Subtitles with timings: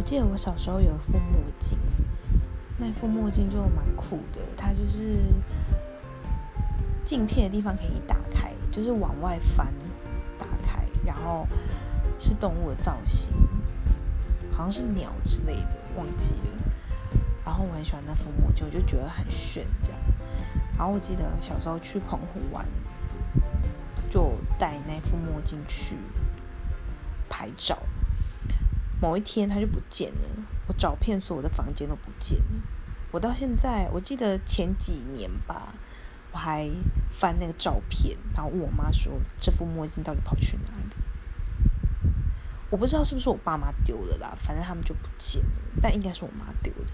[0.00, 1.78] 我记得我小时候有一副墨镜，
[2.78, 5.18] 那副墨镜就蛮酷的，它就是
[7.04, 9.66] 镜片的地方可以打开，就是往外翻
[10.38, 11.46] 打开，然后
[12.18, 13.30] 是动物的造型，
[14.50, 16.72] 好像是鸟之类的，忘记了。
[17.44, 20.00] 然后我很喜欢那副墨镜，我就觉得很炫这样。
[20.78, 22.66] 然后我记得小时候去澎湖玩，
[24.08, 25.94] 就戴那副墨镜去
[27.28, 27.76] 拍照。
[29.00, 30.28] 某一天它就不见了，
[30.66, 32.62] 我找遍所有的房间都不见了。
[33.10, 35.74] 我到现在，我记得前几年吧，
[36.32, 36.70] 我还
[37.10, 40.96] 翻那个照片，然后问我妈说这副墨镜到底跑去哪里？
[42.70, 45.50] 我不知道是不是我爸妈丢了啦，反正他们就不见了，
[45.82, 46.92] 但应该是我妈丢的。